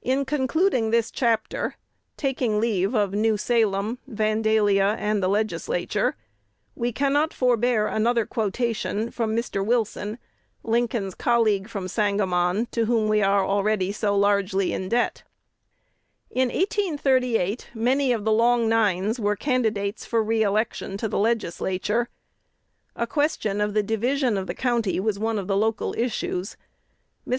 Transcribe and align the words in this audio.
In 0.00 0.24
concluding 0.24 0.88
this 0.88 1.10
chapter, 1.10 1.74
taking 2.16 2.58
leave 2.60 2.94
of 2.94 3.12
New 3.12 3.36
Salem, 3.36 3.98
Vandalia, 4.08 4.96
and 4.98 5.22
the 5.22 5.28
Legislature, 5.28 6.16
we 6.74 6.92
cannot 6.92 7.34
forbear 7.34 7.86
another 7.86 8.24
quotation 8.24 9.10
from 9.10 9.36
Mr. 9.36 9.62
Wilson, 9.62 10.16
Lincoln's 10.62 11.14
colleague 11.14 11.68
from 11.68 11.88
Sangamon, 11.88 12.68
to 12.70 12.86
whom 12.86 13.06
we 13.06 13.20
are 13.20 13.44
already 13.44 13.92
so 13.92 14.16
largely 14.16 14.72
in 14.72 14.88
debt: 14.88 15.24
"In 16.30 16.48
1838 16.48 17.68
many 17.74 18.12
of 18.12 18.24
the 18.24 18.32
Long 18.32 18.66
Nines 18.66 19.20
were 19.20 19.36
candidates 19.36 20.06
for 20.06 20.22
re 20.24 20.42
election 20.42 20.96
to 20.96 21.06
the 21.06 21.18
Legislature. 21.18 22.08
A 22.96 23.06
question 23.06 23.60
of 23.60 23.74
the 23.74 23.82
division 23.82 24.38
of 24.38 24.46
the 24.46 24.54
county 24.54 24.98
was 24.98 25.18
one 25.18 25.38
of 25.38 25.48
the 25.48 25.54
local 25.58 25.94
issues. 25.98 26.56
Mr. 27.28 27.38